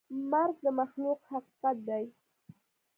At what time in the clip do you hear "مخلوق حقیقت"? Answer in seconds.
0.79-1.77